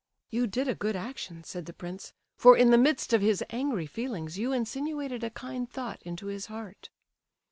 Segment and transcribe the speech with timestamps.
[0.31, 3.85] "You did a good action," said the prince, "for in the midst of his angry
[3.85, 6.89] feelings you insinuated a kind thought into his heart."